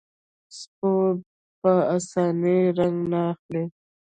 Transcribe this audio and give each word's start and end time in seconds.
سپور 0.59 1.11
په 1.61 1.73
اسانۍ 1.97 2.61
رنګ 2.77 2.97
نه 3.11 3.21
اخلي. 3.31 3.63